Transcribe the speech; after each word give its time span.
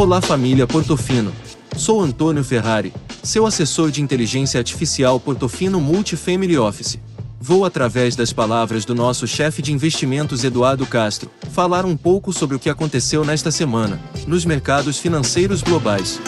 Olá 0.00 0.22
família 0.22 0.66
Portofino. 0.66 1.30
Sou 1.76 2.00
Antônio 2.00 2.42
Ferrari, 2.42 2.90
seu 3.22 3.44
assessor 3.44 3.90
de 3.90 4.00
inteligência 4.00 4.56
artificial 4.56 5.20
Portofino 5.20 5.78
Multifamily 5.78 6.56
Office. 6.56 6.98
Vou, 7.38 7.66
através 7.66 8.16
das 8.16 8.32
palavras 8.32 8.86
do 8.86 8.94
nosso 8.94 9.26
chefe 9.26 9.60
de 9.60 9.74
investimentos 9.74 10.42
Eduardo 10.42 10.86
Castro, 10.86 11.30
falar 11.52 11.84
um 11.84 11.98
pouco 11.98 12.32
sobre 12.32 12.56
o 12.56 12.58
que 12.58 12.70
aconteceu 12.70 13.26
nesta 13.26 13.50
semana, 13.50 14.00
nos 14.26 14.46
mercados 14.46 14.98
financeiros 14.98 15.60
globais. 15.60 16.18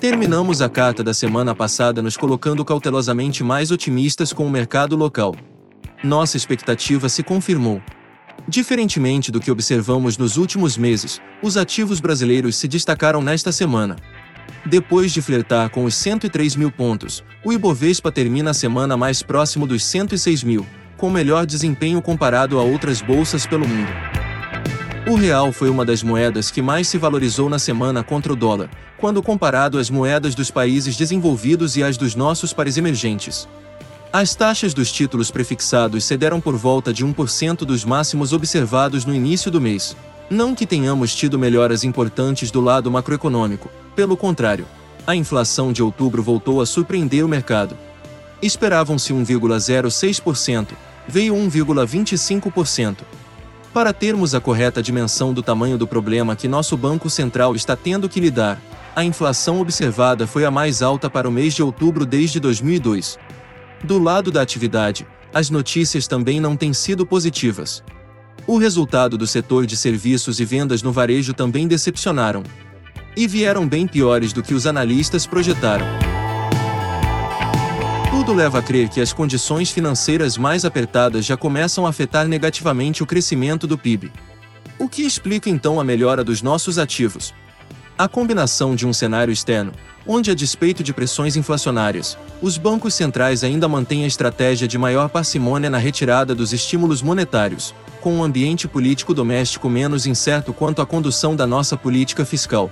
Terminamos 0.00 0.62
a 0.62 0.70
carta 0.70 1.04
da 1.04 1.12
semana 1.12 1.54
passada 1.54 2.00
nos 2.00 2.16
colocando 2.16 2.64
cautelosamente 2.64 3.44
mais 3.44 3.70
otimistas 3.70 4.32
com 4.32 4.46
o 4.46 4.50
mercado 4.50 4.96
local. 4.96 5.36
Nossa 6.02 6.38
expectativa 6.38 7.10
se 7.10 7.22
confirmou. 7.22 7.82
Diferentemente 8.48 9.32
do 9.32 9.40
que 9.40 9.50
observamos 9.50 10.16
nos 10.16 10.36
últimos 10.36 10.76
meses, 10.76 11.20
os 11.42 11.56
ativos 11.56 12.00
brasileiros 12.00 12.56
se 12.56 12.68
destacaram 12.68 13.20
nesta 13.20 13.50
semana. 13.50 13.96
Depois 14.64 15.12
de 15.12 15.22
flertar 15.22 15.70
com 15.70 15.84
os 15.84 15.94
103 15.94 16.56
mil 16.56 16.70
pontos, 16.70 17.24
o 17.44 17.52
Ibovespa 17.52 18.10
termina 18.12 18.50
a 18.50 18.54
semana 18.54 18.96
mais 18.96 19.22
próximo 19.22 19.66
dos 19.66 19.84
106 19.84 20.42
mil, 20.42 20.66
com 20.96 21.10
melhor 21.10 21.46
desempenho 21.46 22.00
comparado 22.00 22.58
a 22.58 22.62
outras 22.62 23.00
bolsas 23.00 23.46
pelo 23.46 23.66
mundo. 23.66 23.90
O 25.08 25.14
real 25.14 25.52
foi 25.52 25.70
uma 25.70 25.84
das 25.84 26.02
moedas 26.02 26.50
que 26.50 26.60
mais 26.60 26.88
se 26.88 26.98
valorizou 26.98 27.48
na 27.48 27.60
semana 27.60 28.02
contra 28.02 28.32
o 28.32 28.36
dólar, 28.36 28.68
quando 28.98 29.22
comparado 29.22 29.78
às 29.78 29.88
moedas 29.88 30.34
dos 30.34 30.50
países 30.50 30.96
desenvolvidos 30.96 31.76
e 31.76 31.82
às 31.84 31.96
dos 31.96 32.16
nossos 32.16 32.52
pares 32.52 32.76
emergentes. 32.76 33.46
As 34.18 34.34
taxas 34.34 34.72
dos 34.72 34.90
títulos 34.90 35.30
prefixados 35.30 36.02
cederam 36.02 36.40
por 36.40 36.56
volta 36.56 36.90
de 36.90 37.04
1% 37.04 37.66
dos 37.66 37.84
máximos 37.84 38.32
observados 38.32 39.04
no 39.04 39.14
início 39.14 39.50
do 39.50 39.60
mês. 39.60 39.94
Não 40.30 40.54
que 40.54 40.64
tenhamos 40.64 41.14
tido 41.14 41.38
melhoras 41.38 41.84
importantes 41.84 42.50
do 42.50 42.62
lado 42.62 42.90
macroeconômico, 42.90 43.70
pelo 43.94 44.16
contrário, 44.16 44.64
a 45.06 45.14
inflação 45.14 45.70
de 45.70 45.82
outubro 45.82 46.22
voltou 46.22 46.62
a 46.62 46.66
surpreender 46.66 47.26
o 47.26 47.28
mercado. 47.28 47.76
Esperavam-se 48.40 49.12
1,06%, 49.12 50.68
veio 51.06 51.34
1,25%. 51.34 53.00
Para 53.70 53.92
termos 53.92 54.34
a 54.34 54.40
correta 54.40 54.82
dimensão 54.82 55.34
do 55.34 55.42
tamanho 55.42 55.76
do 55.76 55.86
problema 55.86 56.34
que 56.34 56.48
nosso 56.48 56.74
Banco 56.74 57.10
Central 57.10 57.54
está 57.54 57.76
tendo 57.76 58.08
que 58.08 58.18
lidar, 58.18 58.58
a 58.96 59.04
inflação 59.04 59.60
observada 59.60 60.26
foi 60.26 60.46
a 60.46 60.50
mais 60.50 60.80
alta 60.80 61.10
para 61.10 61.28
o 61.28 61.30
mês 61.30 61.52
de 61.52 61.62
outubro 61.62 62.06
desde 62.06 62.40
2002. 62.40 63.18
Do 63.86 64.00
lado 64.00 64.32
da 64.32 64.42
atividade, 64.42 65.06
as 65.32 65.48
notícias 65.48 66.08
também 66.08 66.40
não 66.40 66.56
têm 66.56 66.72
sido 66.72 67.06
positivas. 67.06 67.84
O 68.44 68.58
resultado 68.58 69.16
do 69.16 69.28
setor 69.28 69.64
de 69.64 69.76
serviços 69.76 70.40
e 70.40 70.44
vendas 70.44 70.82
no 70.82 70.90
varejo 70.90 71.32
também 71.32 71.68
decepcionaram. 71.68 72.42
E 73.16 73.28
vieram 73.28 73.64
bem 73.68 73.86
piores 73.86 74.32
do 74.32 74.42
que 74.42 74.54
os 74.54 74.66
analistas 74.66 75.24
projetaram. 75.24 75.86
Tudo 78.10 78.34
leva 78.34 78.58
a 78.58 78.62
crer 78.62 78.88
que 78.88 79.00
as 79.00 79.12
condições 79.12 79.70
financeiras 79.70 80.36
mais 80.36 80.64
apertadas 80.64 81.24
já 81.24 81.36
começam 81.36 81.86
a 81.86 81.90
afetar 81.90 82.26
negativamente 82.26 83.04
o 83.04 83.06
crescimento 83.06 83.68
do 83.68 83.78
PIB. 83.78 84.10
O 84.80 84.88
que 84.88 85.02
explica 85.02 85.48
então 85.48 85.78
a 85.78 85.84
melhora 85.84 86.24
dos 86.24 86.42
nossos 86.42 86.76
ativos? 86.76 87.32
A 87.98 88.08
combinação 88.08 88.74
de 88.74 88.86
um 88.86 88.92
cenário 88.92 89.32
externo, 89.32 89.72
onde, 90.06 90.30
a 90.30 90.34
despeito 90.34 90.82
de 90.82 90.92
pressões 90.92 91.36
inflacionárias, 91.36 92.16
os 92.42 92.58
bancos 92.58 92.94
centrais 92.94 93.42
ainda 93.42 93.66
mantêm 93.66 94.04
a 94.04 94.06
estratégia 94.06 94.68
de 94.68 94.76
maior 94.76 95.08
parcimônia 95.08 95.70
na 95.70 95.78
retirada 95.78 96.34
dos 96.34 96.52
estímulos 96.52 97.02
monetários, 97.02 97.74
com 98.00 98.16
um 98.16 98.22
ambiente 98.22 98.68
político 98.68 99.14
doméstico 99.14 99.68
menos 99.68 100.06
incerto 100.06 100.52
quanto 100.52 100.82
à 100.82 100.86
condução 100.86 101.34
da 101.34 101.46
nossa 101.46 101.76
política 101.76 102.24
fiscal, 102.24 102.70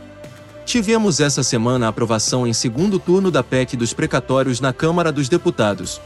Tivemos 0.65 1.21
essa 1.21 1.43
semana 1.43 1.87
a 1.87 1.89
aprovação 1.91 2.47
em 2.47 2.53
segundo 2.53 2.99
turno 2.99 3.31
da 3.31 3.43
PEC 3.45 3.77
dos 3.77 3.93
precatórios 3.93 4.61
na 4.61 4.73
Câmara 4.73 5.13
dos 5.13 5.29
Deputados. 5.29 6.01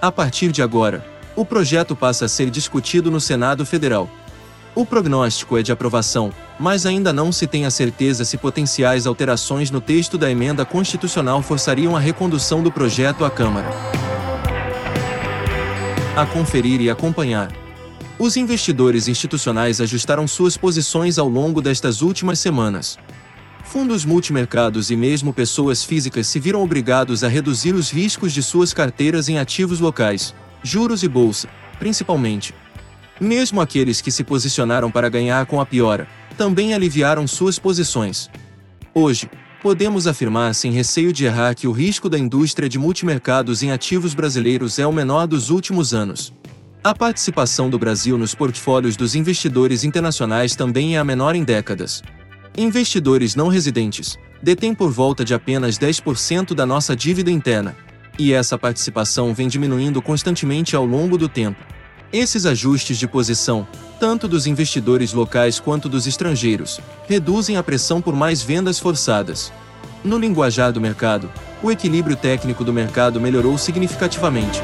A 0.00 0.10
partir 0.10 0.50
de 0.50 0.62
agora, 0.62 1.04
o 1.36 1.44
projeto 1.44 1.94
passa 1.94 2.24
a 2.24 2.28
ser 2.28 2.50
discutido 2.50 3.10
no 3.10 3.20
Senado 3.20 3.64
Federal. 3.66 4.08
O 4.74 4.86
prognóstico 4.86 5.58
é 5.58 5.62
de 5.62 5.72
aprovação, 5.72 6.32
mas 6.58 6.86
ainda 6.86 7.12
não 7.12 7.32
se 7.32 7.46
tem 7.46 7.66
a 7.66 7.70
certeza 7.70 8.24
se 8.24 8.38
potenciais 8.38 9.04
alterações 9.04 9.68
no 9.68 9.80
texto 9.80 10.16
da 10.16 10.30
emenda 10.30 10.64
constitucional 10.64 11.42
forçariam 11.42 11.96
a 11.96 12.00
recondução 12.00 12.62
do 12.62 12.70
projeto 12.70 13.24
à 13.24 13.30
Câmara. 13.30 13.68
A 16.16 16.24
conferir 16.24 16.80
e 16.80 16.88
acompanhar. 16.88 17.50
Os 18.16 18.36
investidores 18.36 19.08
institucionais 19.08 19.80
ajustaram 19.80 20.28
suas 20.28 20.56
posições 20.56 21.18
ao 21.18 21.28
longo 21.28 21.60
destas 21.60 22.00
últimas 22.00 22.38
semanas. 22.38 22.96
Fundos 23.64 24.04
multimercados 24.04 24.90
e 24.90 24.96
mesmo 24.96 25.32
pessoas 25.32 25.82
físicas 25.82 26.26
se 26.28 26.38
viram 26.38 26.62
obrigados 26.62 27.24
a 27.24 27.28
reduzir 27.28 27.74
os 27.74 27.90
riscos 27.90 28.32
de 28.32 28.42
suas 28.42 28.72
carteiras 28.72 29.28
em 29.28 29.38
ativos 29.38 29.80
locais, 29.80 30.34
juros 30.62 31.02
e 31.02 31.08
bolsa, 31.08 31.48
principalmente. 31.78 32.54
Mesmo 33.20 33.60
aqueles 33.60 34.00
que 34.00 34.10
se 34.10 34.24
posicionaram 34.24 34.90
para 34.90 35.10
ganhar 35.10 35.44
com 35.44 35.60
a 35.60 35.66
piora, 35.66 36.08
também 36.38 36.72
aliviaram 36.72 37.26
suas 37.26 37.58
posições. 37.58 38.30
Hoje, 38.94 39.28
podemos 39.62 40.06
afirmar 40.06 40.54
sem 40.54 40.72
receio 40.72 41.12
de 41.12 41.26
errar 41.26 41.54
que 41.54 41.68
o 41.68 41.72
risco 41.72 42.08
da 42.08 42.18
indústria 42.18 42.66
de 42.66 42.78
multimercados 42.78 43.62
em 43.62 43.72
ativos 43.72 44.14
brasileiros 44.14 44.78
é 44.78 44.86
o 44.86 44.92
menor 44.92 45.26
dos 45.26 45.50
últimos 45.50 45.92
anos. 45.92 46.32
A 46.82 46.94
participação 46.94 47.68
do 47.68 47.78
Brasil 47.78 48.16
nos 48.16 48.34
portfólios 48.34 48.96
dos 48.96 49.14
investidores 49.14 49.84
internacionais 49.84 50.56
também 50.56 50.96
é 50.96 50.98
a 50.98 51.04
menor 51.04 51.36
em 51.36 51.44
décadas. 51.44 52.02
Investidores 52.56 53.36
não 53.36 53.48
residentes 53.48 54.16
detêm 54.42 54.74
por 54.74 54.90
volta 54.90 55.22
de 55.22 55.34
apenas 55.34 55.78
10% 55.78 56.54
da 56.54 56.64
nossa 56.64 56.96
dívida 56.96 57.30
interna, 57.30 57.76
e 58.18 58.32
essa 58.32 58.56
participação 58.56 59.34
vem 59.34 59.46
diminuindo 59.46 60.00
constantemente 60.00 60.74
ao 60.74 60.86
longo 60.86 61.18
do 61.18 61.28
tempo. 61.28 61.62
Esses 62.12 62.44
ajustes 62.44 62.98
de 62.98 63.06
posição, 63.06 63.64
tanto 64.00 64.26
dos 64.26 64.44
investidores 64.44 65.12
locais 65.12 65.60
quanto 65.60 65.88
dos 65.88 66.08
estrangeiros, 66.08 66.80
reduzem 67.08 67.56
a 67.56 67.62
pressão 67.62 68.02
por 68.02 68.16
mais 68.16 68.42
vendas 68.42 68.80
forçadas. 68.80 69.52
No 70.02 70.18
linguajar 70.18 70.72
do 70.72 70.80
mercado, 70.80 71.30
o 71.62 71.70
equilíbrio 71.70 72.16
técnico 72.16 72.64
do 72.64 72.72
mercado 72.72 73.20
melhorou 73.20 73.56
significativamente. 73.56 74.60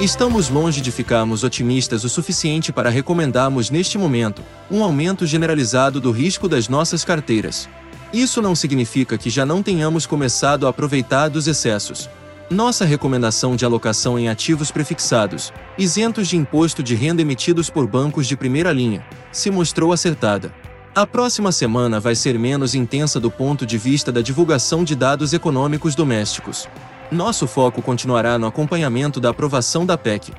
Estamos 0.00 0.48
longe 0.48 0.80
de 0.80 0.92
ficarmos 0.92 1.42
otimistas 1.42 2.04
o 2.04 2.08
suficiente 2.08 2.72
para 2.72 2.88
recomendarmos 2.88 3.70
neste 3.70 3.98
momento 3.98 4.42
um 4.70 4.84
aumento 4.84 5.26
generalizado 5.26 6.00
do 6.00 6.12
risco 6.12 6.48
das 6.48 6.68
nossas 6.68 7.04
carteiras. 7.04 7.68
Isso 8.12 8.40
não 8.40 8.54
significa 8.54 9.18
que 9.18 9.28
já 9.28 9.44
não 9.44 9.60
tenhamos 9.60 10.06
começado 10.06 10.68
a 10.68 10.70
aproveitar 10.70 11.28
dos 11.28 11.48
excessos. 11.48 12.08
Nossa 12.50 12.84
recomendação 12.84 13.56
de 13.56 13.64
alocação 13.64 14.18
em 14.18 14.28
ativos 14.28 14.70
prefixados, 14.70 15.50
isentos 15.78 16.28
de 16.28 16.36
imposto 16.36 16.82
de 16.82 16.94
renda 16.94 17.22
emitidos 17.22 17.70
por 17.70 17.86
bancos 17.86 18.26
de 18.26 18.36
primeira 18.36 18.70
linha, 18.70 19.02
se 19.32 19.50
mostrou 19.50 19.94
acertada. 19.94 20.52
A 20.94 21.06
próxima 21.06 21.50
semana 21.50 21.98
vai 21.98 22.14
ser 22.14 22.38
menos 22.38 22.74
intensa 22.74 23.18
do 23.18 23.30
ponto 23.30 23.64
de 23.64 23.78
vista 23.78 24.12
da 24.12 24.20
divulgação 24.20 24.84
de 24.84 24.94
dados 24.94 25.32
econômicos 25.32 25.94
domésticos. 25.94 26.68
Nosso 27.10 27.46
foco 27.46 27.80
continuará 27.80 28.38
no 28.38 28.46
acompanhamento 28.46 29.20
da 29.20 29.30
aprovação 29.30 29.86
da 29.86 29.96
PEC. 29.96 30.30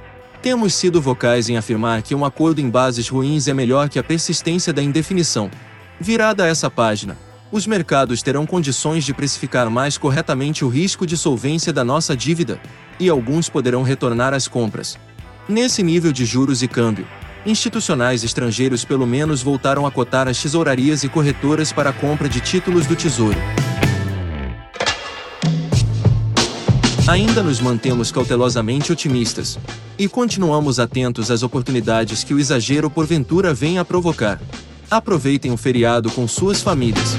Temos 0.43 0.75
sido 0.75 1.01
vocais 1.01 1.49
em 1.49 1.57
afirmar 1.57 2.03
que 2.03 2.13
um 2.13 2.23
acordo 2.23 2.61
em 2.61 2.69
bases 2.69 3.09
ruins 3.09 3.47
é 3.47 3.53
melhor 3.53 3.89
que 3.89 3.97
a 3.97 4.03
persistência 4.03 4.71
da 4.71 4.81
indefinição. 4.81 5.49
Virada 5.99 6.45
essa 6.45 6.69
página, 6.69 7.17
os 7.55 7.65
mercados 7.65 8.21
terão 8.21 8.45
condições 8.45 9.05
de 9.05 9.13
precificar 9.13 9.69
mais 9.69 9.97
corretamente 9.97 10.65
o 10.65 10.67
risco 10.67 11.07
de 11.07 11.15
solvência 11.15 11.71
da 11.71 11.85
nossa 11.85 12.13
dívida, 12.13 12.59
e 12.99 13.07
alguns 13.07 13.47
poderão 13.47 13.81
retornar 13.81 14.33
às 14.33 14.45
compras. 14.45 14.97
Nesse 15.47 15.81
nível 15.81 16.11
de 16.11 16.25
juros 16.25 16.61
e 16.61 16.67
câmbio, 16.67 17.07
institucionais 17.45 18.25
estrangeiros 18.25 18.83
pelo 18.83 19.07
menos 19.07 19.41
voltaram 19.41 19.85
a 19.85 19.91
cotar 19.91 20.27
as 20.27 20.37
tesourarias 20.37 21.05
e 21.05 21.07
corretoras 21.07 21.71
para 21.71 21.91
a 21.91 21.93
compra 21.93 22.27
de 22.27 22.41
títulos 22.41 22.85
do 22.87 22.93
Tesouro. 22.93 23.39
Ainda 27.07 27.41
nos 27.41 27.61
mantemos 27.61 28.11
cautelosamente 28.11 28.91
otimistas. 28.91 29.57
E 29.97 30.09
continuamos 30.09 30.77
atentos 30.77 31.31
às 31.31 31.41
oportunidades 31.41 32.21
que 32.21 32.33
o 32.33 32.39
exagero 32.39 32.89
porventura 32.89 33.53
venha 33.53 33.79
a 33.79 33.85
provocar. 33.85 34.41
Aproveitem 34.91 35.53
o 35.53 35.57
feriado 35.57 36.11
com 36.11 36.27
suas 36.27 36.61
famílias. 36.61 37.15